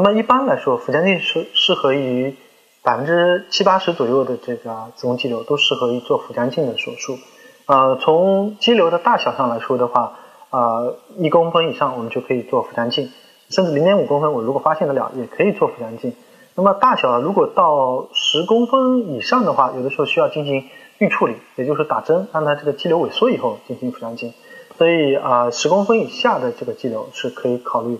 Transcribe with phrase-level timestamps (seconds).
[0.00, 2.36] 那么一般来说，腹腔镜是适合于
[2.84, 7.18] 百分之七八十左右的这个子宫肌瘤都适合于做腹腔镜的手术。
[7.66, 10.16] 呃，从肌瘤的大小上来说的话，
[10.50, 13.10] 呃，一公分以上我们就可以做腹腔镜，
[13.50, 16.12] 甚至零点五公分，我如果发现得了，也可以做腹腔镜。
[16.54, 20.66] 那么大小如果到十公分以上的话，有的时候需要进行
[20.98, 24.32] 预处理，也就是打针让它这个肌瘤萎缩以后进行腹腔镜。
[24.76, 27.98] 所以啊，十公分以下的这个肌瘤是可以考虑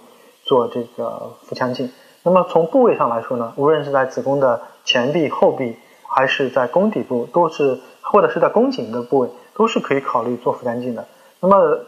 [0.48, 1.92] 做这个腹腔镜。
[2.22, 5.76] 那么从部位上来说呢，无论是在子宫的前壁、后壁，
[6.08, 11.06] 还是在宫底部，都是或者是在宫颈的部位，都是可以考虑做腹腔镜的。
[11.40, 11.78] 那么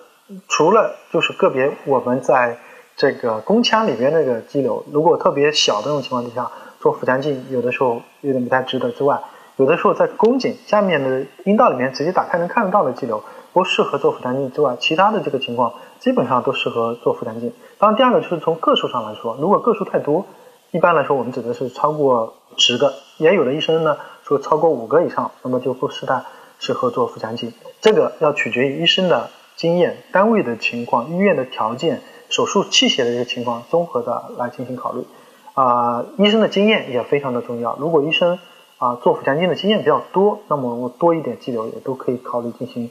[0.46, 2.58] 除了就是个别我们在
[2.96, 9.18] 这个宫腔里边那个肌瘤，如果特别小的那种情况之下，做腹腔镜有的时候有点不太值得之外，
[9.56, 17.52] 有的时候在宫颈下面的阴道里面直接打开能看得到的肌瘤，不适合做腹腔镜之外，其他的这个情况基本上都适合做腹腔镜。
[17.78, 20.24] 当然，第二个就是从个数上来说，如果个数太多，
[20.70, 26.24] 一般来说我们指的是超过十个，也有的医生呢说超过五个以上，那么就不适当
[26.58, 27.52] 适合做腹腔镜。
[27.80, 35.04] 这个要取决于医生的经验、单位的情况、医院的条件、手术器械的这个情况，综合的来进行考虑。
[35.54, 37.76] 啊，医生的经验也非常的重要。
[37.80, 38.38] 如果医生
[38.78, 42.90] 啊做腹腔镜的经验比较多，那么我多一点肌瘤也都可以考虑进行